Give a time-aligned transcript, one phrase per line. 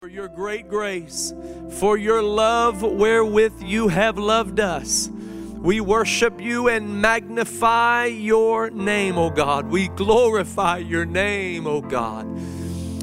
[0.00, 1.34] for your great grace,
[1.78, 5.10] for your love wherewith you have loved us.
[5.58, 9.66] We worship you and magnify your name, O God.
[9.66, 12.24] We glorify your name, O God.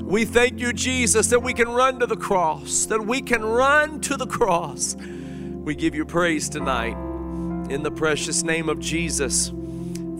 [0.01, 4.01] We thank you, Jesus, that we can run to the cross, that we can run
[4.01, 4.95] to the cross.
[4.95, 6.97] We give you praise tonight
[7.69, 9.51] in the precious name of Jesus.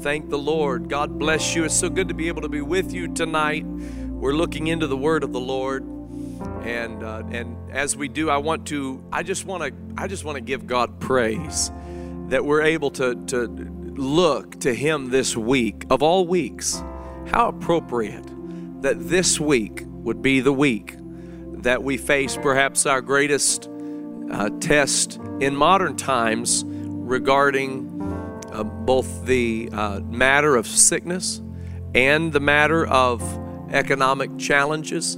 [0.02, 0.90] Thank the Lord.
[0.90, 1.64] God bless you.
[1.64, 3.66] It's so good to be able to be with you tonight.
[3.66, 5.97] We're looking into the word of the Lord
[6.68, 10.24] and uh, and as we do i want to i just want to i just
[10.26, 11.72] want to give god praise
[12.28, 13.48] that we're able to to
[13.98, 15.84] look to him this week.
[15.90, 16.84] Of all weeks
[17.32, 18.26] how appropriate
[18.82, 23.70] that this week would be the week that we face perhaps our greatest
[24.32, 27.90] uh, test in modern times regarding
[28.54, 31.42] uh, both the uh, matter of sickness
[31.96, 33.22] and the matter of
[33.74, 35.18] economic challenges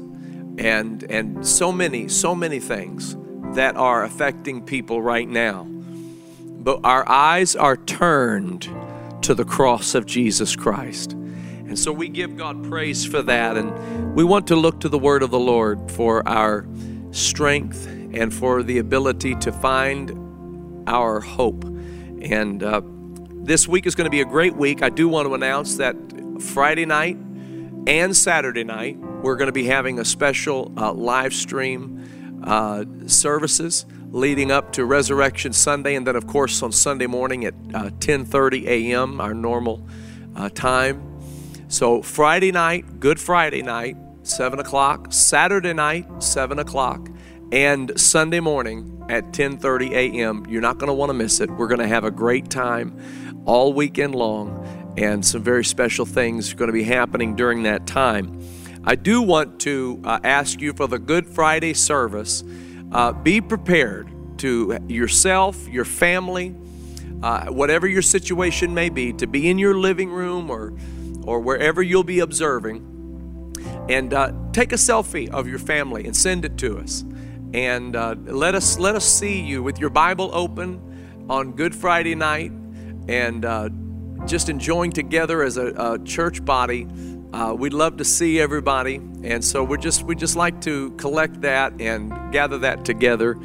[0.60, 3.16] and and so many so many things
[3.56, 5.64] that are affecting people right now.
[5.64, 8.70] But our eyes are turned
[9.24, 11.14] to the cross of Jesus Christ.
[11.14, 13.56] And so we give God praise for that.
[13.58, 16.68] And we want to look to the word of the Lord for our
[17.12, 20.12] strength and for the ability to find
[20.88, 21.64] our hope.
[21.64, 22.82] And uh,
[23.30, 24.84] this week is going to be a great week.
[24.84, 25.96] I do want to announce that
[26.40, 27.16] Friday night
[27.88, 33.86] and Saturday night we're going to be having a special uh, live stream uh, services
[34.12, 38.70] leading up to Resurrection Sunday, and then of course on Sunday morning at 10:30 uh,
[38.70, 39.22] a.m.
[39.22, 39.86] our normal
[40.36, 41.06] uh, time.
[41.68, 45.12] So Friday night, Good Friday night, seven o'clock.
[45.12, 47.10] Saturday night, seven o'clock,
[47.52, 50.46] and Sunday morning at 10:30 a.m.
[50.48, 51.52] You're not going to want to miss it.
[51.52, 56.54] We're going to have a great time all weekend long, and some very special things
[56.54, 58.40] are going to be happening during that time.
[58.84, 62.44] I do want to uh, ask you for the Good Friday service.
[62.92, 66.56] Uh, be prepared to yourself, your family,
[67.22, 70.74] uh, whatever your situation may be, to be in your living room or,
[71.24, 72.86] or wherever you'll be observing,
[73.90, 77.04] and uh, take a selfie of your family and send it to us.
[77.54, 82.16] And uh, let us let us see you with your Bible open on Good Friday
[82.16, 82.52] night,
[83.10, 83.70] and uh,
[84.26, 86.88] just enjoying together as a, a church body
[87.34, 91.42] uh, we'd love to see everybody, and so we just we just like to collect
[91.42, 93.38] that and gather that together.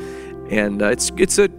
[0.51, 1.51] And uh, it's it's a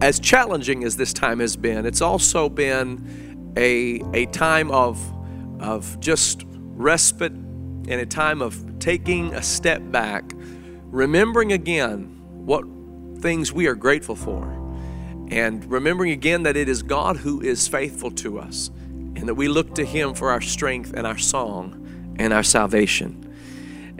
[0.00, 1.86] as challenging as this time has been.
[1.86, 5.00] It's also been a a time of
[5.60, 10.32] of just respite and a time of taking a step back,
[10.86, 12.64] remembering again what
[13.20, 14.44] things we are grateful for,
[15.28, 18.70] and remembering again that it is God who is faithful to us
[19.16, 23.22] and that we look to Him for our strength and our song and our salvation.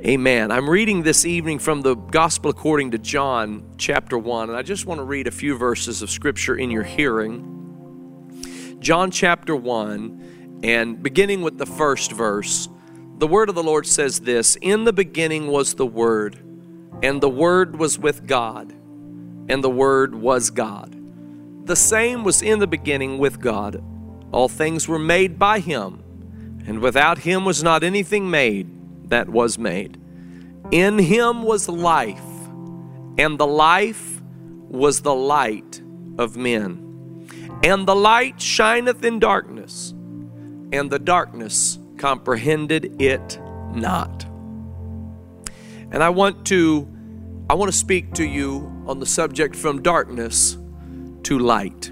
[0.01, 0.51] Amen.
[0.51, 4.85] I'm reading this evening from the Gospel according to John, chapter 1, and I just
[4.85, 8.77] want to read a few verses of Scripture in your hearing.
[8.79, 12.69] John chapter 1, and beginning with the first verse,
[13.19, 16.37] the word of the Lord says this In the beginning was the Word,
[17.03, 18.73] and the Word was with God,
[19.49, 20.95] and the Word was God.
[21.67, 23.83] The same was in the beginning with God.
[24.37, 26.05] All things were made by him,
[26.67, 28.69] and without him was not anything made
[29.09, 29.99] that was made.
[30.71, 32.21] In him was life,
[33.17, 34.21] and the life
[34.69, 35.81] was the light
[36.19, 37.27] of men.
[37.65, 39.93] And the light shineth in darkness,
[40.71, 43.41] and the darkness comprehended it
[43.73, 44.27] not.
[45.91, 46.87] And I want to
[47.49, 50.59] I want to speak to you on the subject from darkness
[51.23, 51.91] to light.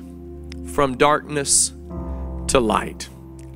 [0.75, 1.72] From darkness
[2.54, 3.09] to light.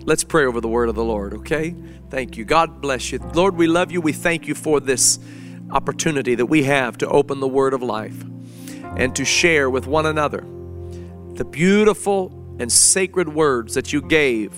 [0.07, 1.73] Let's pray over the word of the Lord, okay?
[2.11, 2.45] Thank you.
[2.45, 3.21] God bless you.
[3.33, 4.01] Lord, we love you.
[4.01, 5.21] We thank you for this
[5.71, 8.25] opportunity that we have to open the word of life
[8.97, 10.45] and to share with one another
[11.35, 14.53] the beautiful and sacred words that you gave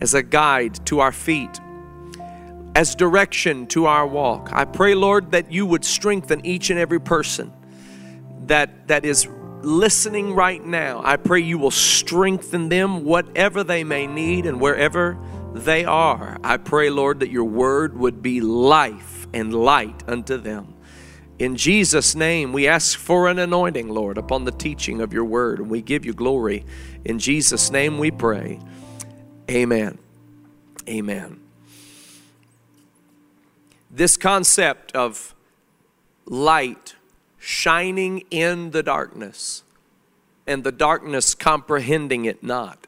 [0.00, 1.60] as a guide to our feet,
[2.76, 4.50] as direction to our walk.
[4.52, 7.52] I pray, Lord, that you would strengthen each and every person
[8.46, 9.26] that, that is
[9.64, 15.18] listening right now, I pray you will strengthen them, whatever they may need and wherever
[15.54, 16.38] they are.
[16.42, 20.74] I pray, Lord, that your word would be life and light unto them.
[21.38, 25.58] In Jesus' name, we ask for an anointing, Lord, upon the teaching of your word,
[25.58, 26.64] and we give you glory.
[27.04, 28.60] In Jesus' name we pray.
[29.50, 29.98] Amen.
[30.88, 31.40] Amen.
[33.90, 35.34] This concept of
[36.26, 36.94] light
[37.44, 39.64] shining in the darkness,
[40.46, 42.86] and the darkness comprehending it not.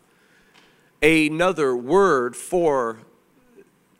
[1.03, 2.99] Another word for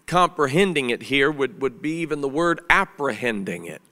[0.07, 3.83] comprehending it here would, would be even the word apprehending it.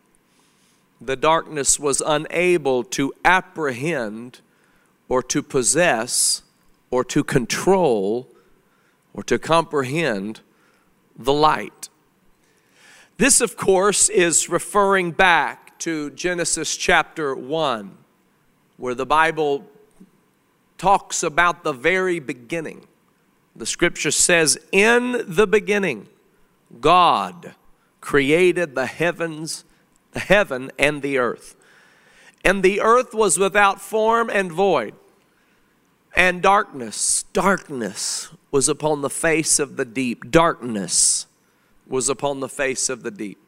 [1.06, 4.40] the darkness was unable to apprehend
[5.08, 6.42] or to possess
[6.90, 8.28] or to control
[9.12, 10.40] or to comprehend
[11.18, 11.88] the light.
[13.18, 17.90] This, of course, is referring back to Genesis chapter 1,
[18.76, 19.66] where the Bible
[20.78, 22.86] talks about the very beginning.
[23.56, 26.06] The scripture says, In the beginning,
[26.80, 27.56] God
[28.00, 29.64] created the heavens,
[30.12, 31.56] the heaven and the earth.
[32.44, 34.94] And the earth was without form and void,
[36.14, 40.30] and darkness, darkness was upon the face of the deep.
[40.30, 41.26] Darkness
[41.88, 43.38] was upon the face of the deep.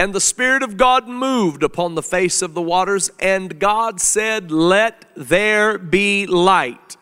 [0.00, 4.50] And the Spirit of God moved upon the face of the waters, and God said,
[4.50, 6.96] Let there be light.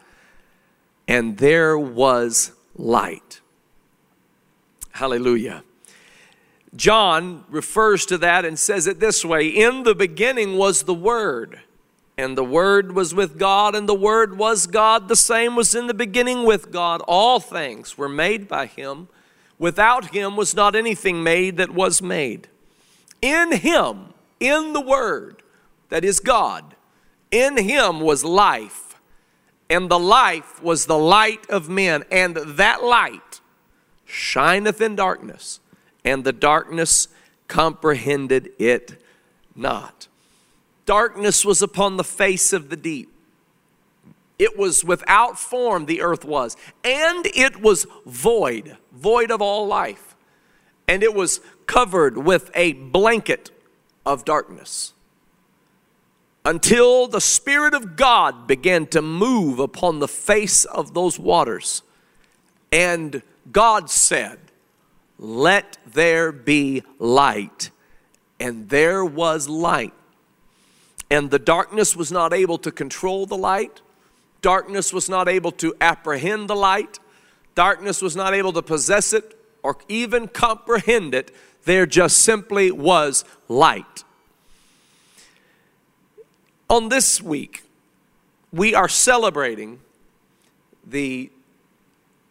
[1.07, 3.41] And there was light.
[4.91, 5.63] Hallelujah.
[6.75, 11.61] John refers to that and says it this way In the beginning was the Word,
[12.17, 15.07] and the Word was with God, and the Word was God.
[15.07, 17.01] The same was in the beginning with God.
[17.07, 19.07] All things were made by Him.
[19.57, 22.49] Without Him was not anything made that was made.
[23.21, 25.43] In Him, in the Word,
[25.89, 26.75] that is God,
[27.31, 29.01] in Him was life,
[29.69, 33.41] and the life was the light of men, and that light
[34.05, 35.61] shineth in darkness
[36.09, 37.09] and the darkness
[37.49, 39.03] comprehended it
[39.55, 40.09] not.
[40.87, 43.13] Darkness was upon the face of the deep.
[44.39, 50.08] It was without form, the earth was, and it was void, void of all life.
[50.89, 53.51] And it was covered with a blanket
[54.07, 54.95] of darkness
[56.45, 61.83] until the Spirit of God began to move upon the face of those waters.
[62.73, 64.39] And God said,
[65.19, 67.71] let there be light.
[68.41, 69.93] And there was light.
[71.11, 73.81] And the darkness was not able to control the light.
[74.41, 76.99] Darkness was not able to apprehend the light.
[77.55, 81.35] Darkness was not able to possess it or even comprehend it.
[81.65, 84.05] There just simply was light.
[86.71, 87.65] On this week,
[88.53, 89.81] we are celebrating
[90.87, 91.31] the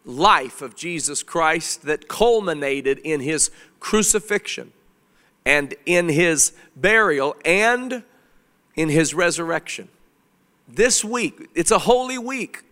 [0.05, 4.71] life of Jesus Christ that culminated in his crucifixion
[5.45, 8.03] and in his burial and
[8.75, 9.89] in his resurrection.
[10.67, 12.63] This week, it's a holy week,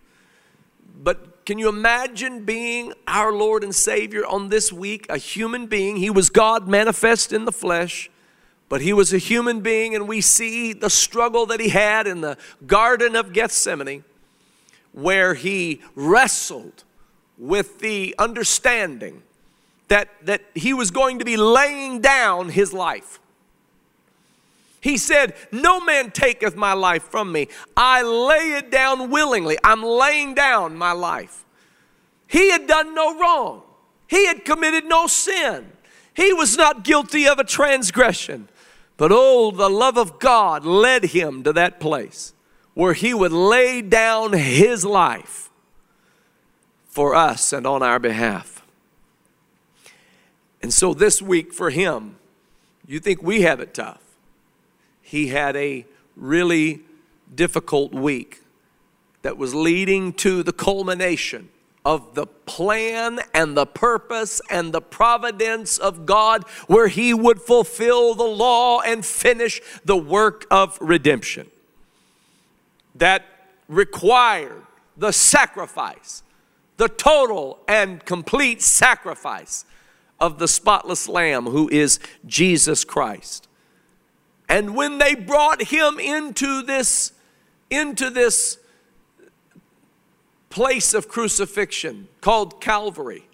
[1.02, 5.06] but can you imagine being our Lord and Savior on this week?
[5.08, 5.96] A human being.
[5.96, 8.10] He was God manifest in the flesh,
[8.68, 12.20] but he was a human being, and we see the struggle that he had in
[12.20, 14.02] the Garden of Gethsemane,
[14.90, 16.82] where he wrestled
[17.38, 19.22] with the understanding
[19.86, 23.20] that, that he was going to be laying down his life.
[24.86, 27.48] He said, No man taketh my life from me.
[27.76, 29.58] I lay it down willingly.
[29.64, 31.44] I'm laying down my life.
[32.28, 33.62] He had done no wrong,
[34.06, 35.72] he had committed no sin.
[36.14, 38.48] He was not guilty of a transgression.
[38.96, 42.32] But oh, the love of God led him to that place
[42.74, 45.50] where he would lay down his life
[46.86, 48.64] for us and on our behalf.
[50.62, 52.18] And so this week for him,
[52.86, 54.05] you think we have it tough.
[55.06, 55.86] He had a
[56.16, 56.80] really
[57.32, 58.42] difficult week
[59.22, 61.48] that was leading to the culmination
[61.84, 68.16] of the plan and the purpose and the providence of God, where He would fulfill
[68.16, 71.46] the law and finish the work of redemption.
[72.96, 73.24] That
[73.68, 74.64] required
[74.96, 76.24] the sacrifice
[76.78, 79.64] the total and complete sacrifice
[80.18, 83.46] of the spotless Lamb who is Jesus Christ.
[84.48, 87.12] And when they brought him into this,
[87.70, 88.58] into this
[90.50, 93.28] place of crucifixion called Calvary,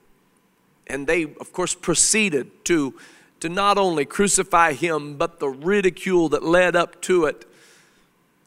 [0.86, 2.94] and they, of course, proceeded to,
[3.40, 7.44] to not only crucify him, but the ridicule that led up to it,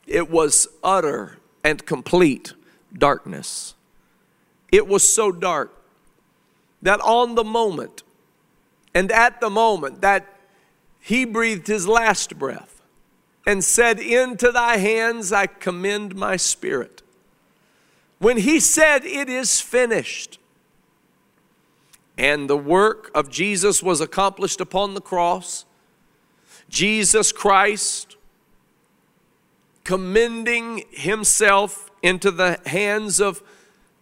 [0.08, 2.54] it was utter and complete
[2.94, 3.74] darkness.
[4.72, 5.72] It was so dark
[6.82, 8.04] that on the moment
[8.94, 10.35] and at the moment that
[11.06, 12.82] he breathed his last breath
[13.46, 17.04] and said, Into thy hands I commend my spirit.
[18.18, 20.40] When he said, It is finished,
[22.18, 25.66] and the work of Jesus was accomplished upon the cross,
[26.70, 28.18] Jesus Christ
[29.84, 33.44] commending himself into the hands of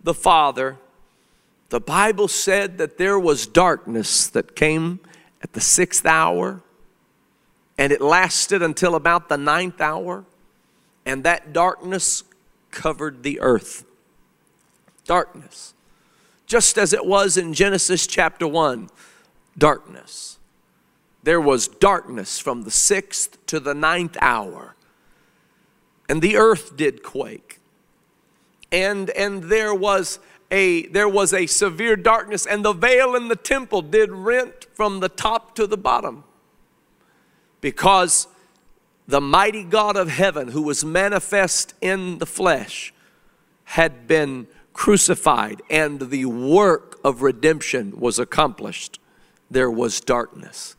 [0.02, 0.78] the Father,
[1.68, 5.02] the Bible said that there was darkness that came
[5.42, 6.62] at the sixth hour,
[7.78, 10.26] And it lasted until about the ninth hour,
[11.06, 12.24] and that darkness
[12.72, 13.84] covered the earth.
[15.06, 15.74] Darkness.
[16.46, 18.90] Just as it was in Genesis chapter 1,
[19.58, 20.38] darkness.
[21.24, 24.76] There was darkness from the sixth to the ninth hour,
[26.10, 27.60] and the earth did quake.
[28.72, 30.20] And, and there was
[30.54, 35.00] a there was a severe darkness and the veil in the temple did rent from
[35.00, 36.24] the top to the bottom
[37.64, 38.28] because
[39.08, 42.94] the mighty God of heaven, who was manifest in the flesh,
[43.64, 49.00] had been crucified and the work of redemption was accomplished.
[49.50, 50.76] There was darkness.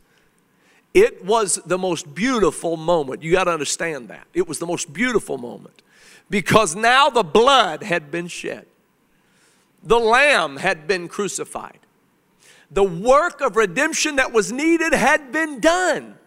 [0.93, 3.23] It was the most beautiful moment.
[3.23, 4.27] You got to understand that.
[4.35, 5.81] It was the most beautiful moment
[6.29, 8.67] because now the blood had been shed,
[9.81, 11.79] the Lamb had been crucified,
[12.69, 16.19] the work of redemption that was needed had been done.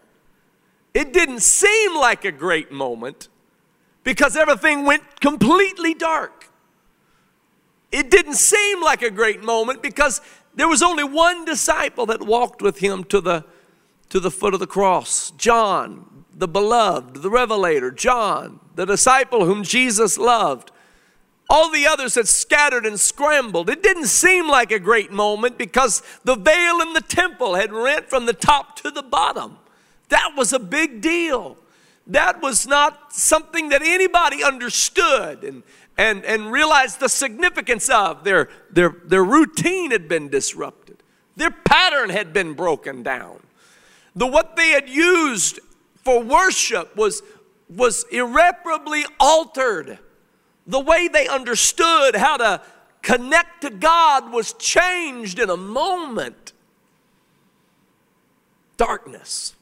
[0.93, 3.27] It didn't seem like a great moment
[4.03, 6.49] because everything went completely dark.
[7.91, 10.21] It didn't seem like a great moment because
[10.55, 13.45] there was only one disciple that walked with him to the,
[14.09, 19.63] to the foot of the cross John, the beloved, the revelator, John, the disciple whom
[19.63, 20.71] Jesus loved.
[21.51, 23.69] All the others had scattered and scrambled.
[23.69, 28.07] It didn't seem like a great moment because the veil in the temple had rent
[28.07, 29.57] from the top to the bottom.
[30.09, 31.57] That was a big deal.
[32.07, 35.63] That was not something that anybody understood and,
[35.97, 38.23] and, and realized the significance of.
[38.23, 40.97] Their, their, their routine had been disrupted,
[41.35, 43.39] their pattern had been broken down.
[44.15, 45.59] The what they had used
[46.03, 47.21] for worship was,
[47.73, 49.99] was irreparably altered.
[50.65, 52.61] The way they understood how to
[53.01, 56.53] connect to God was changed in a moment.
[58.77, 59.55] Darkness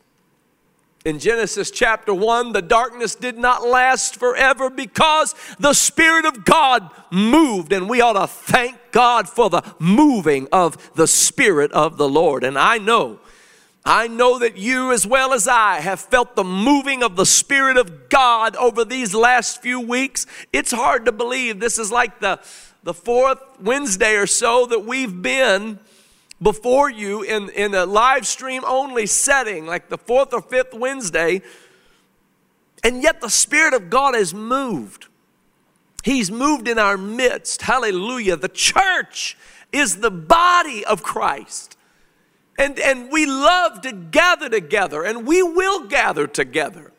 [1.07, 6.91] in Genesis chapter 1, the darkness did not last forever because the Spirit of God
[7.09, 12.09] moved, and we ought to thank God for the moving of the Spirit of the
[12.09, 12.43] Lord.
[12.43, 13.21] And I know,
[13.85, 17.77] I know that you as well as I have felt the moving of the Spirit
[17.77, 20.25] of God over these last few weeks.
[20.51, 22.41] It's hard to believe this is like the,
[22.83, 25.79] the fourth Wednesday or so that we've been
[26.41, 31.41] before you in, in a live stream only setting, like the fourth or fifth Wednesday,
[32.83, 35.07] and yet the Spirit of God has moved.
[36.03, 37.63] He's moved in our midst.
[37.63, 38.37] Hallelujah.
[38.37, 39.35] The church
[39.71, 41.75] is the body of Christ.
[42.57, 46.91] And, and we love to gather together, and we will gather together.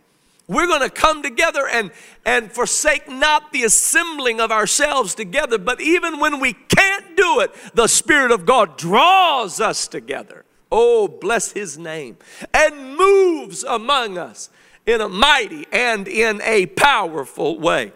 [0.49, 1.91] We're going to come together and,
[2.25, 7.55] and forsake not the assembling of ourselves together, but even when we can't do it,
[7.75, 10.47] the Spirit of God draws us together.
[10.73, 12.17] Oh, bless His name.
[12.55, 14.49] And moves among us
[14.87, 17.93] in a mighty and in a powerful way.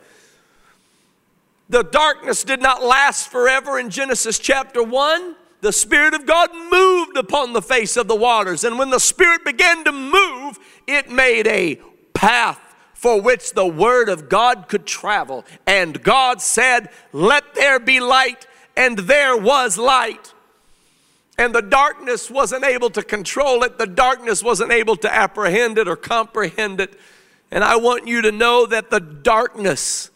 [1.70, 7.16] The darkness did not last forever in Genesis chapter 1 the Spirit of God moved
[7.16, 8.64] upon the face of the waters.
[8.64, 11.80] And when the Spirit began to move, it made a
[12.22, 12.60] path
[12.94, 15.44] for which the word of God could travel.
[15.66, 20.32] And God said, Let there be light, and there was light.
[21.36, 25.88] And the darkness wasn't able to control it, the darkness wasn't able to apprehend it
[25.88, 26.96] or comprehend it.
[27.50, 30.10] And I want you to know that the darkness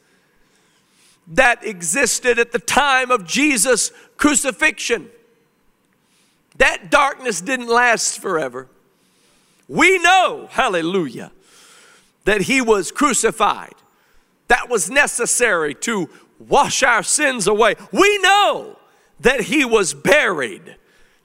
[1.27, 5.11] that existed at the time of Jesus' crucifixion,
[6.59, 8.69] that darkness didn't last forever.
[9.67, 11.33] We know, hallelujah,
[12.27, 13.75] that he was crucified.
[14.49, 17.77] That was necessary to wash our sins away.
[17.93, 18.79] We know
[19.21, 20.77] that he was buried.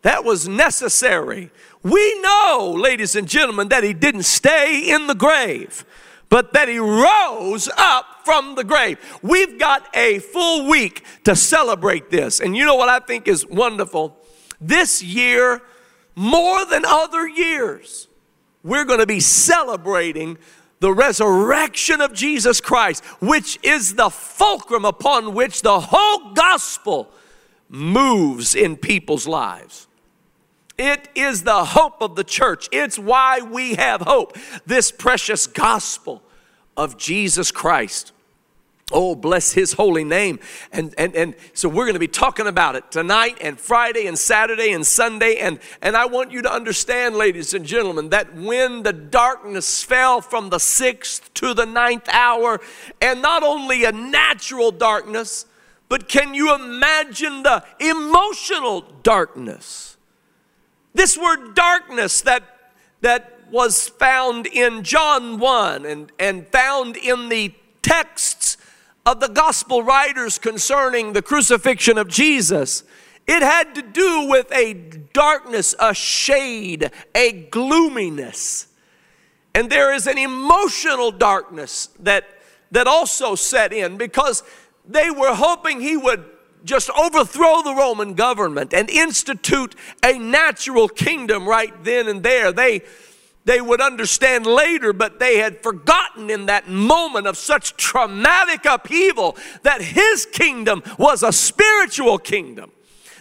[0.03, 1.51] That was necessary.
[1.84, 5.86] We know, ladies and gentlemen, that he didn't stay in the grave,
[6.29, 8.98] but that he rose up from the grave.
[9.22, 12.39] We've got a full week to celebrate this.
[12.39, 14.17] And you know what I think is wonderful?
[14.60, 15.62] This year,
[16.15, 18.08] more than other years,
[18.63, 20.38] we're going to be celebrating
[20.81, 27.11] the resurrection of Jesus Christ, which is the fulcrum upon which the whole gospel
[27.69, 29.88] moves in people's lives.
[30.79, 32.67] It is the hope of the church.
[32.71, 34.35] It's why we have hope.
[34.65, 36.23] This precious gospel
[36.75, 38.11] of Jesus Christ.
[38.91, 40.39] Oh, bless his holy name.
[40.71, 44.17] And, and, and so we're going to be talking about it tonight and Friday and
[44.17, 45.38] Saturday and Sunday.
[45.38, 50.21] And, and I want you to understand, ladies and gentlemen, that when the darkness fell
[50.21, 52.60] from the sixth to the ninth hour,
[53.01, 55.45] and not only a natural darkness,
[55.89, 59.98] but can you imagine the emotional darkness?
[60.93, 62.43] This word darkness that,
[63.01, 68.57] that was found in John 1 and, and found in the texts
[69.05, 72.84] of the gospel writers concerning the crucifixion of Jesus,
[73.27, 74.74] it had to do with a
[75.13, 78.67] darkness, a shade, a gloominess.
[79.53, 82.25] And there is an emotional darkness that,
[82.72, 84.43] that also set in because
[84.88, 86.25] they were hoping he would
[86.63, 92.51] just overthrow the Roman government and institute a natural kingdom right then and there.
[92.51, 92.84] They,
[93.45, 99.36] they would understand later, but they had forgotten in that moment of such traumatic upheaval
[99.63, 102.71] that his kingdom was a spiritual kingdom.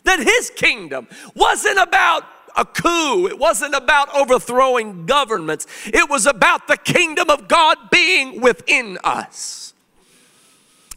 [0.05, 2.25] That his kingdom wasn't about
[2.57, 3.27] a coup.
[3.29, 5.67] It wasn't about overthrowing governments.
[5.87, 9.73] It was about the kingdom of God being within us.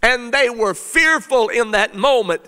[0.02, 2.42] And they were fearful in that moment.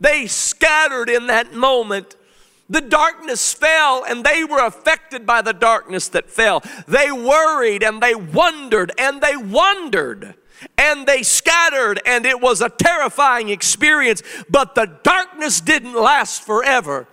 [0.00, 2.14] They scattered in that moment.
[2.68, 6.62] The darkness fell and they were affected by the darkness that fell.
[6.88, 10.34] They worried and they wondered and they wondered
[10.78, 14.22] and they scattered and it was a terrifying experience.
[14.48, 17.06] But the darkness didn't last forever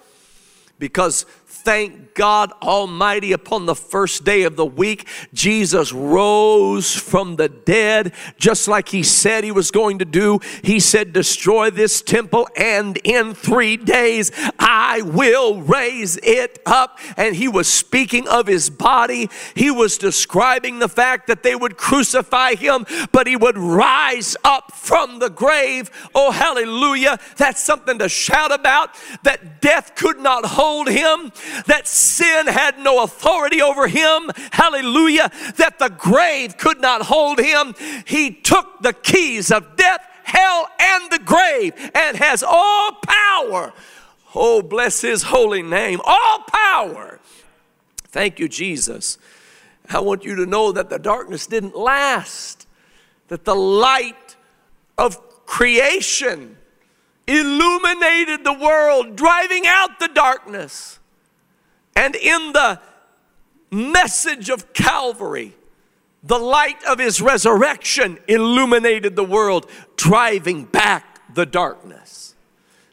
[0.79, 1.25] because
[1.63, 8.13] thank God Almighty, upon the first day of the week, Jesus rose from the dead,
[8.37, 10.39] just like He said He was going to do.
[10.63, 16.99] He said, Destroy this temple, and in three days I will raise it up.
[17.17, 19.29] And He was speaking of His body.
[19.55, 24.73] He was describing the fact that they would crucify Him, but He would rise up
[24.73, 25.89] from the grave.
[26.13, 27.19] Oh, hallelujah.
[27.37, 31.31] That's something to shout about that death could not hold Him
[31.67, 34.31] that sin had no authority over him.
[34.51, 35.31] Hallelujah.
[35.57, 37.73] That the grave could not hold him.
[38.05, 43.73] He took the keys of death, hell, and the grave and has all power.
[44.33, 45.99] Oh, bless his holy name.
[46.03, 47.19] All power.
[48.05, 49.17] Thank you, Jesus.
[49.89, 52.67] I want you to know that the darkness didn't last,
[53.27, 54.35] that the light
[54.97, 56.57] of creation
[57.27, 60.99] illuminated the world, driving out the darkness.
[61.95, 62.79] And in the
[63.71, 65.53] message of Calvary,
[66.23, 72.35] the light of his resurrection illuminated the world, driving back the darkness.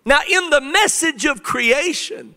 [0.04, 2.34] Now, in the message of creation,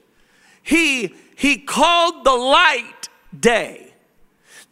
[0.62, 3.94] he, he called the light day,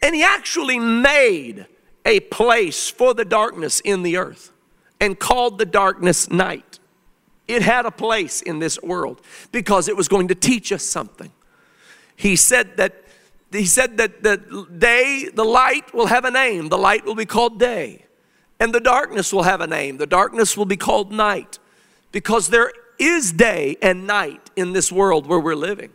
[0.01, 1.65] and he actually made
[2.05, 4.51] a place for the darkness in the earth
[4.99, 6.79] and called the darkness night.
[7.47, 9.21] It had a place in this world
[9.51, 11.31] because it was going to teach us something
[12.19, 13.05] he said that
[13.51, 16.67] he said that the day, the light will have a name.
[16.67, 18.05] The light will be called day.
[18.59, 19.97] And the darkness will have a name.
[19.97, 21.57] The darkness will be called night.
[22.11, 25.91] Because there is day and night in this world where we're living.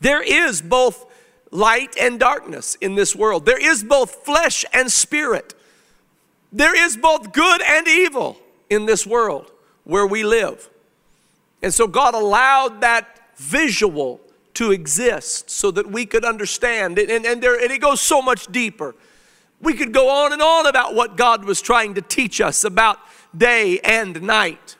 [0.00, 1.04] There is both
[1.50, 3.44] light and darkness in this world.
[3.44, 5.54] There is both flesh and spirit.
[6.52, 8.38] There is both good and evil
[8.70, 9.50] in this world
[9.84, 10.70] where we live.
[11.62, 14.20] And so God allowed that visual
[14.60, 16.98] to exist so that we could understand.
[16.98, 18.94] And, and, and, there, and it goes so much deeper.
[19.58, 22.98] We could go on and on about what God was trying to teach us about
[23.34, 24.76] day and night.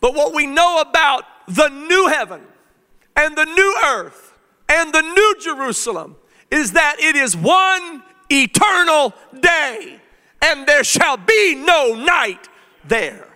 [0.00, 2.40] But what we know about the new heaven
[3.14, 4.32] and the new earth
[4.66, 6.16] and the new Jerusalem
[6.50, 10.00] is that it is one eternal day
[10.40, 12.48] and there shall be no night
[12.86, 13.28] there.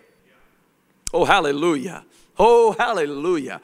[1.12, 2.06] Oh, hallelujah.
[2.38, 3.60] Oh, hallelujah.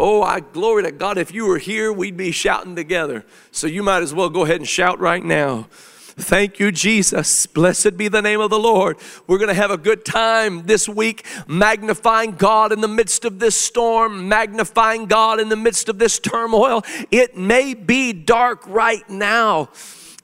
[0.00, 1.18] Oh, I glory to God.
[1.18, 3.24] If you were here, we'd be shouting together.
[3.50, 5.66] So you might as well go ahead and shout right now.
[5.70, 7.46] Thank you, Jesus.
[7.46, 8.96] Blessed be the name of the Lord.
[9.26, 13.38] We're going to have a good time this week, magnifying God in the midst of
[13.38, 16.82] this storm, magnifying God in the midst of this turmoil.
[17.10, 19.70] It may be dark right now.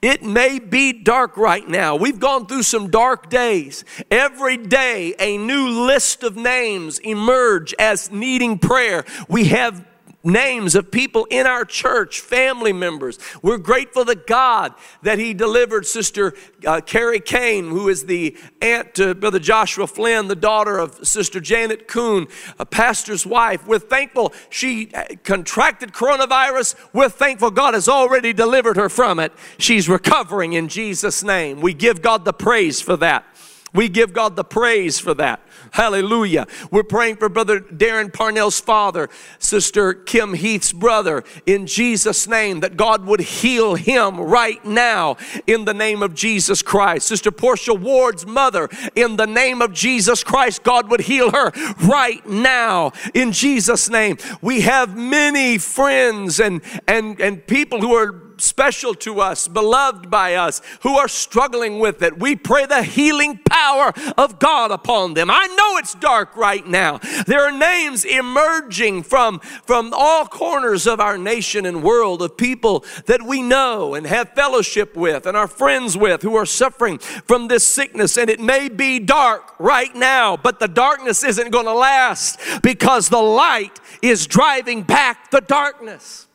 [0.05, 1.95] It may be dark right now.
[1.95, 3.83] We've gone through some dark days.
[4.11, 9.03] Every day, a new list of names emerge as needing prayer.
[9.27, 9.83] We have
[10.25, 13.19] names of people in our church, family members.
[13.41, 16.33] We're grateful to God that He delivered Sister
[16.65, 21.39] uh, Carrie Kane, who is the aunt to Brother Joshua Flynn, the daughter of Sister
[21.39, 22.27] Janet Kuhn,
[22.59, 23.65] a pastor's wife.
[23.67, 26.75] We're thankful she uh, contracted coronavirus.
[26.93, 29.31] We're thankful God has already delivered her from it.
[29.57, 31.61] She's recovering in Jesus' name.
[31.61, 33.25] We give God the praise for that.
[33.73, 35.41] We give God the praise for that.
[35.71, 36.47] Hallelujah.
[36.71, 42.77] We're praying for Brother Darren Parnell's father, Sister Kim Heath's brother, in Jesus' name, that
[42.77, 47.07] God would heal him right now in the name of Jesus Christ.
[47.07, 51.51] Sister Portia Ward's mother, in the name of Jesus Christ, God would heal her
[51.83, 54.17] right now in Jesus' name.
[54.41, 60.35] We have many friends and, and, and people who are special to us, beloved by
[60.35, 62.19] us, who are struggling with it.
[62.19, 65.29] We pray the healing power of God upon them.
[65.29, 66.99] I know it's dark right now.
[67.27, 72.85] There are names emerging from, from all corners of our nation and world of people
[73.05, 77.47] that we know and have fellowship with and are friends with who are suffering from
[77.47, 78.17] this sickness.
[78.17, 83.09] And it may be dark right now, but the darkness isn't going to last because
[83.09, 86.27] the light is driving back the darkness.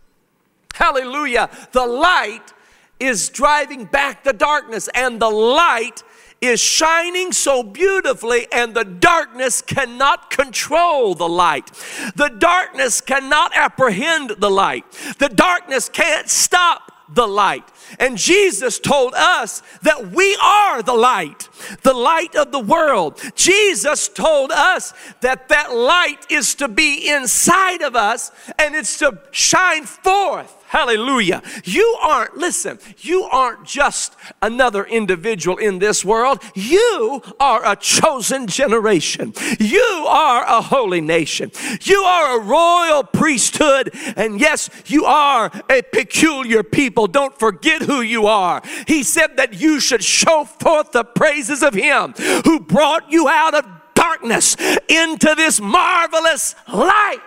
[0.81, 1.51] Hallelujah.
[1.73, 2.55] The light
[2.99, 6.03] is driving back the darkness, and the light
[6.41, 11.67] is shining so beautifully, and the darkness cannot control the light.
[12.17, 14.91] The darkness cannot apprehend the light.
[15.19, 17.71] The darkness can't stop the light.
[17.99, 21.51] And Jesus told us that we are the light,
[21.83, 23.21] the light of the world.
[23.35, 29.19] Jesus told us that that light is to be inside of us and it's to
[29.33, 31.43] shine forth Hallelujah.
[31.65, 36.41] You aren't, listen, you aren't just another individual in this world.
[36.55, 39.35] You are a chosen generation.
[39.59, 41.51] You are a holy nation.
[41.83, 43.91] You are a royal priesthood.
[44.15, 47.09] And yes, you are a peculiar people.
[47.09, 48.63] Don't forget who you are.
[48.87, 52.13] He said that you should show forth the praises of Him
[52.45, 54.57] who brought you out of darkness
[54.89, 57.19] into this marvelous light.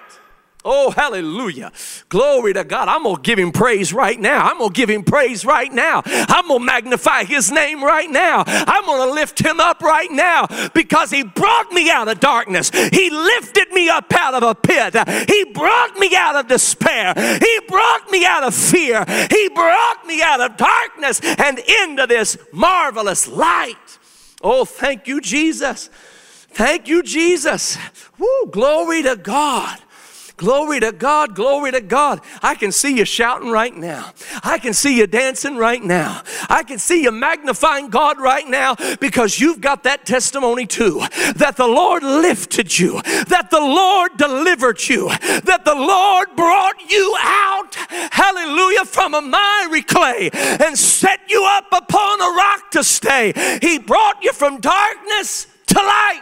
[0.65, 1.71] Oh, hallelujah.
[2.07, 2.87] Glory to God.
[2.87, 4.45] I'm going to give him praise right now.
[4.47, 6.01] I'm going to give him praise right now.
[6.05, 8.43] I'm going to magnify his name right now.
[8.47, 12.69] I'm going to lift him up right now because he brought me out of darkness.
[12.69, 14.95] He lifted me up out of a pit.
[15.29, 17.13] He brought me out of despair.
[17.15, 19.03] He brought me out of fear.
[19.29, 23.99] He brought me out of darkness and into this marvelous light.
[24.41, 25.89] Oh, thank you, Jesus.
[26.49, 27.77] Thank you, Jesus.
[28.17, 29.79] Woo, glory to God.
[30.35, 32.19] Glory to God, glory to God.
[32.41, 34.11] I can see you shouting right now.
[34.43, 36.23] I can see you dancing right now.
[36.49, 41.01] I can see you magnifying God right now because you've got that testimony too
[41.35, 47.15] that the Lord lifted you, that the Lord delivered you, that the Lord brought you
[47.19, 47.75] out,
[48.11, 53.33] hallelujah, from a miry clay and set you up upon a rock to stay.
[53.61, 56.21] He brought you from darkness to light.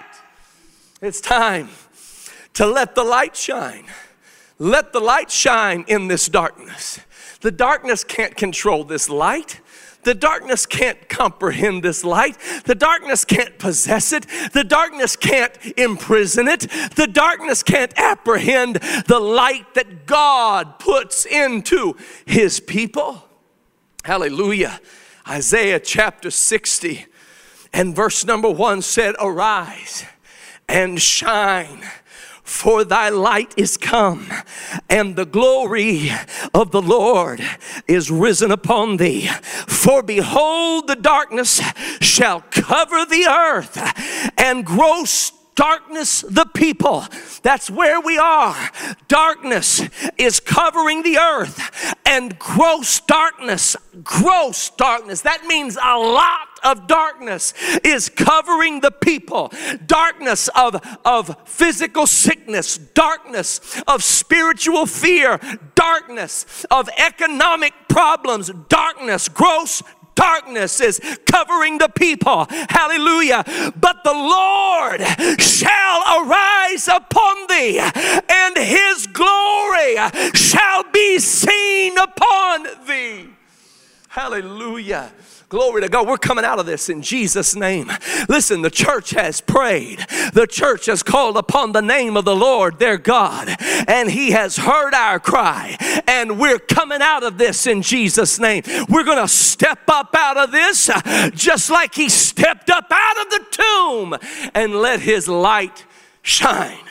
[1.02, 1.70] It's time
[2.54, 3.86] to let the light shine.
[4.62, 7.00] Let the light shine in this darkness.
[7.40, 9.60] The darkness can't control this light.
[10.04, 12.38] The darkness can't comprehend this light.
[12.66, 14.28] The darkness can't possess it.
[14.54, 16.68] The darkness can't imprison it.
[16.96, 18.76] The darkness can't apprehend
[19.08, 21.96] the light that God puts into
[22.28, 23.28] his people.
[24.04, 24.80] Hallelujah.
[25.28, 27.08] Isaiah chapter 60
[27.74, 30.06] and verse number one said, Arise
[30.70, 31.84] and shine
[32.44, 34.28] for thy light is come,
[34.90, 36.10] and the glory
[36.54, 37.42] of the Lord
[37.88, 39.28] is risen upon thee.
[39.68, 41.62] For behold, the darkness
[42.02, 43.78] shall cover the earth,
[44.38, 47.06] and gross darkness the people.
[47.44, 48.72] That's where we are.
[49.08, 49.82] Darkness
[50.18, 57.54] is covering the earth, and gross darkness, gross darkness, that means a lot of darkness
[57.84, 59.52] is covering the people.
[59.86, 65.40] Darkness of, of physical sickness, darkness of spiritual fear,
[65.76, 69.82] darkness of economic problems, darkness, gross
[70.16, 72.46] darkness is covering the people.
[72.70, 73.44] Hallelujah.
[73.80, 75.02] But the Lord
[75.40, 79.96] shall arise upon thee, and his glory
[80.34, 83.30] shall be seen upon thee.
[84.10, 85.12] Hallelujah.
[85.52, 86.08] Glory to God.
[86.08, 87.92] We're coming out of this in Jesus' name.
[88.30, 90.00] Listen, the church has prayed.
[90.32, 94.56] The church has called upon the name of the Lord, their God, and He has
[94.56, 95.76] heard our cry.
[96.08, 98.64] And we're coming out of this in Jesus' name.
[98.88, 100.90] We're going to step up out of this
[101.36, 105.84] just like He stepped up out of the tomb and let His light
[106.22, 106.86] shine.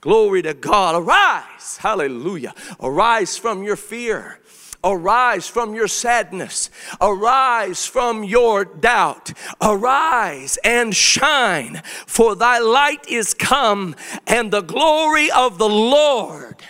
[0.00, 0.94] Glory to God.
[0.94, 1.76] Arise.
[1.76, 2.54] Hallelujah.
[2.80, 4.38] Arise from your fear.
[4.82, 6.70] Arise from your sadness.
[7.00, 9.32] Arise from your doubt.
[9.60, 13.94] Arise and shine, for thy light is come,
[14.26, 16.62] and the glory of the Lord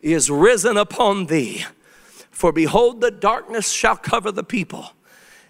[0.00, 1.64] is risen upon thee.
[2.30, 4.92] For behold, the darkness shall cover the people,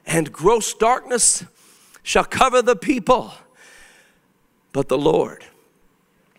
[0.06, 1.44] and gross darkness
[2.02, 3.34] shall cover the people.
[4.72, 5.44] But the Lord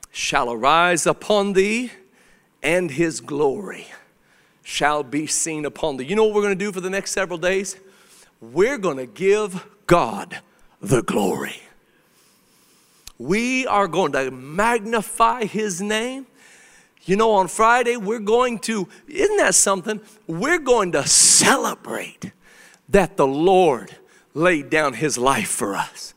[0.09, 1.91] shall arise upon thee,
[2.63, 3.87] and his glory
[4.69, 6.05] shall be seen upon thee.
[6.05, 7.75] You know what we're going to do for the next several days?
[8.39, 10.39] We're going to give God
[10.79, 11.61] the glory.
[13.17, 16.27] We are going to magnify his name
[17.09, 20.01] You know, on Friday, we're going to, isn't that something?
[20.27, 22.33] We're going to celebrate
[22.89, 23.95] that the Lord
[24.35, 26.13] laid down his life for us.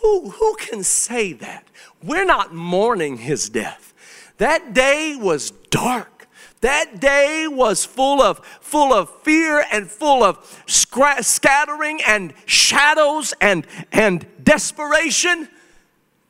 [0.00, 1.66] Who, who can say that?
[2.02, 3.92] We're not mourning his death.
[4.38, 6.21] That day was dark.
[6.62, 13.34] That day was full of, full of fear and full of scra- scattering and shadows
[13.40, 15.48] and, and desperation.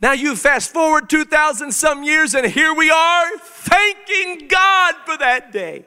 [0.00, 5.52] Now you fast forward 2,000 some years, and here we are thanking God for that
[5.52, 5.84] day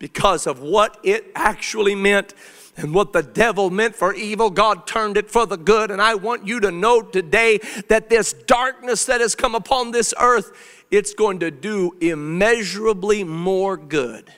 [0.00, 2.34] because of what it actually meant
[2.76, 5.90] and what the devil meant for evil, God turned it for the good.
[5.90, 10.14] And I want you to know today that this darkness that has come upon this
[10.18, 14.32] earth, it's going to do immeasurably more good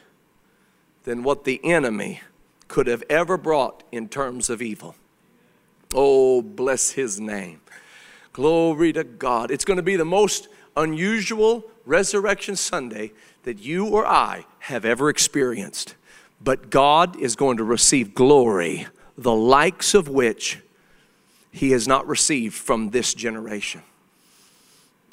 [1.04, 2.20] than what the enemy
[2.68, 4.94] could have ever brought in terms of evil.
[5.94, 7.60] Oh, bless his name.
[8.32, 9.50] Glory to God.
[9.50, 13.12] It's going to be the most unusual Resurrection Sunday
[13.42, 15.96] that you or I have ever experienced.
[16.40, 18.86] But God is going to receive glory,
[19.18, 20.60] the likes of which
[21.50, 23.82] he has not received from this generation.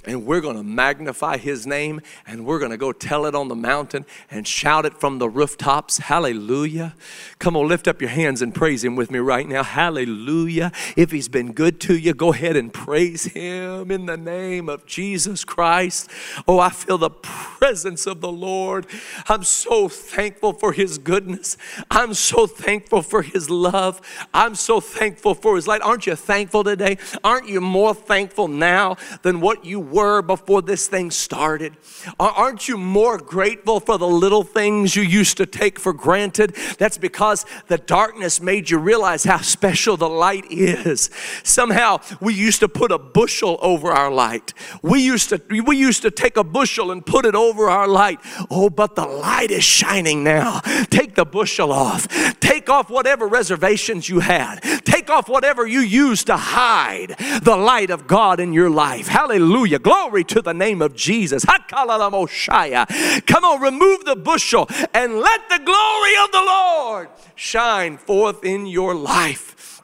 [0.06, 3.50] And we're going to magnify his name and we're going to go tell it on
[3.50, 5.98] the mountain and shout it from the rooftops.
[5.98, 6.96] Hallelujah.
[7.38, 9.62] Come on, lift up your hands and praise him with me right now.
[9.62, 10.72] Hallelujah.
[10.96, 14.86] If he's been good to you, go ahead and praise him in the name of
[14.86, 16.10] Jesus Christ.
[16.48, 18.88] Oh, I feel the presence of the Lord.
[19.28, 21.58] I'm so thankful for his goodness.
[21.92, 24.00] I'm so thankful for his love.
[24.34, 25.82] I'm so thankful for his light.
[25.82, 26.98] Aren't you thankful today?
[27.22, 31.76] Aren't you more thankful now than what you were before this thing started?
[32.20, 36.56] Aren't you more grateful for the little things you used to take for granted?
[36.78, 41.10] That's because the darkness made you realize how special the light is.
[41.44, 44.54] Somehow we used to put a bushel over our light.
[44.82, 48.20] We used to we used to take a bushel and put it over our light.
[48.50, 50.60] Oh, but the light is shining now.
[50.90, 52.08] Take the bushel off.
[52.40, 54.62] Take off whatever reservations you had.
[54.86, 59.08] Take off whatever you used to hide the light of God in your life.
[59.08, 59.79] Hallelujah.
[59.82, 61.46] Glory to the name of Jesus.
[61.46, 68.66] Come on, remove the bushel and let the glory of the Lord shine forth in
[68.66, 69.82] your life.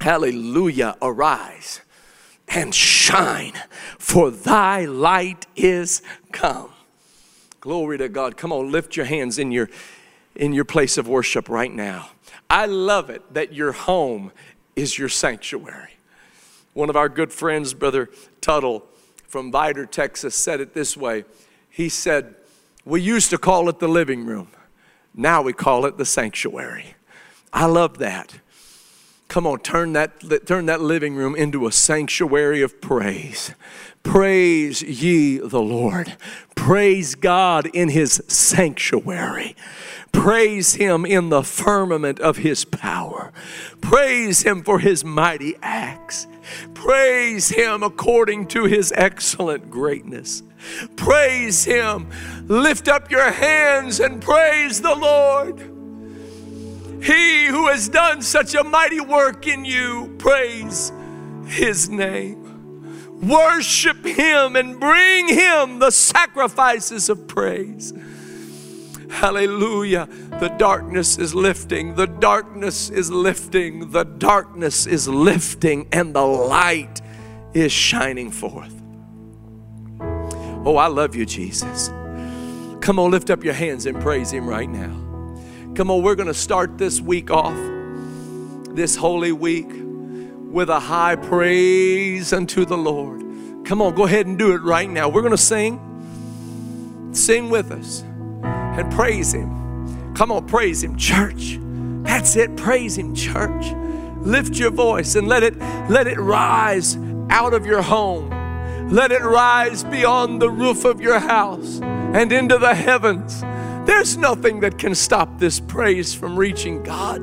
[0.00, 0.96] Hallelujah.
[1.00, 1.80] Arise
[2.48, 3.54] and shine,
[3.98, 6.02] for thy light is
[6.32, 6.70] come.
[7.60, 8.36] Glory to God.
[8.36, 9.70] Come on, lift your hands in your
[10.34, 12.10] in your place of worship right now.
[12.48, 14.32] I love it that your home
[14.74, 15.96] is your sanctuary.
[16.74, 18.08] One of our good friends, Brother
[18.40, 18.84] Tuttle,
[19.32, 21.24] from Vidor, Texas, said it this way.
[21.70, 22.34] He said,
[22.84, 24.48] We used to call it the living room,
[25.14, 26.96] now we call it the sanctuary.
[27.50, 28.40] I love that.
[29.32, 33.54] Come on, turn that, turn that living room into a sanctuary of praise.
[34.02, 36.18] Praise ye the Lord.
[36.54, 39.56] Praise God in his sanctuary.
[40.12, 43.32] Praise him in the firmament of his power.
[43.80, 46.26] Praise him for his mighty acts.
[46.74, 50.42] Praise him according to his excellent greatness.
[50.94, 52.10] Praise him.
[52.48, 55.71] Lift up your hands and praise the Lord.
[57.02, 60.92] He who has done such a mighty work in you, praise
[61.46, 62.38] his name.
[63.28, 67.92] Worship him and bring him the sacrifices of praise.
[69.10, 70.08] Hallelujah.
[70.40, 71.94] The darkness is lifting.
[71.96, 73.90] The darkness is lifting.
[73.90, 77.00] The darkness is lifting, and the light
[77.52, 78.74] is shining forth.
[80.64, 81.88] Oh, I love you, Jesus.
[82.80, 85.01] Come on, lift up your hands and praise Him right now.
[85.74, 87.56] Come on, we're going to start this week off,
[88.74, 93.22] this holy week, with a high praise unto the Lord.
[93.64, 95.08] Come on, go ahead and do it right now.
[95.08, 95.80] We're going to sing.
[97.12, 98.02] Sing with us
[98.42, 100.14] and praise Him.
[100.14, 101.58] Come on, praise Him, church.
[102.02, 102.54] That's it.
[102.54, 103.72] Praise Him, church.
[104.20, 105.58] Lift your voice and let it
[105.88, 106.98] let it rise
[107.30, 108.28] out of your home.
[108.90, 113.42] Let it rise beyond the roof of your house and into the heavens.
[113.84, 117.20] There's nothing that can stop this praise from reaching God.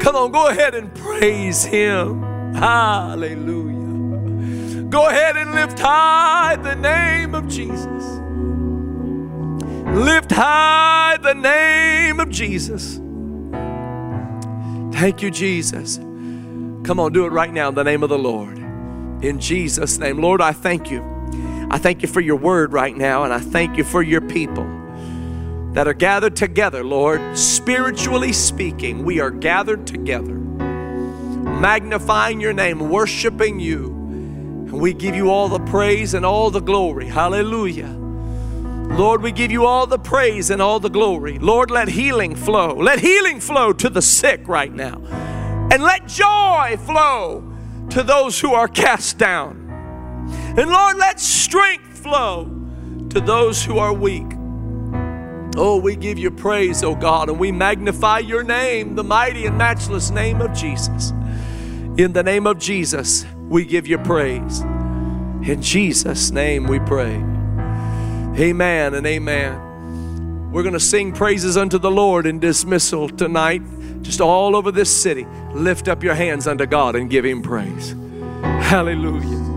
[0.00, 2.22] Come on, go ahead and praise Him.
[2.54, 3.74] Hallelujah.
[4.84, 8.02] Go ahead and lift high the name of Jesus.
[9.96, 13.00] Lift high the name of Jesus.
[14.98, 15.98] Thank you, Jesus.
[16.84, 18.58] Come on, do it right now in the name of the Lord.
[19.22, 20.20] In Jesus' name.
[20.20, 21.04] Lord, I thank you.
[21.70, 24.64] I thank you for your word right now, and I thank you for your people
[25.74, 27.36] that are gathered together, Lord.
[27.36, 33.86] Spiritually speaking, we are gathered together, magnifying your name, worshiping you.
[33.86, 37.06] And we give you all the praise and all the glory.
[37.06, 37.88] Hallelujah.
[37.88, 41.40] Lord, we give you all the praise and all the glory.
[41.40, 42.76] Lord, let healing flow.
[42.76, 45.02] Let healing flow to the sick right now.
[45.72, 47.52] And let joy flow
[47.90, 49.62] to those who are cast down.
[50.56, 52.44] And Lord, let strength flow
[53.10, 54.33] to those who are weak.
[55.56, 59.56] Oh, we give you praise, oh God, and we magnify your name, the mighty and
[59.56, 61.12] matchless name of Jesus.
[61.96, 64.60] In the name of Jesus, we give you praise.
[64.60, 67.14] In Jesus' name we pray.
[68.36, 70.50] Amen and amen.
[70.50, 73.62] We're going to sing praises unto the Lord in dismissal tonight,
[74.02, 75.24] just all over this city.
[75.52, 77.94] Lift up your hands unto God and give Him praise.
[78.42, 79.53] Hallelujah.